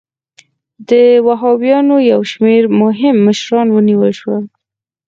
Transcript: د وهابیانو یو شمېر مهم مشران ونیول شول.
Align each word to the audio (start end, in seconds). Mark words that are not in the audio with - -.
د 0.89 0.91
وهابیانو 1.27 1.95
یو 2.11 2.21
شمېر 2.31 2.63
مهم 2.81 3.15
مشران 3.27 3.67
ونیول 3.71 4.11
شول. 4.19 4.43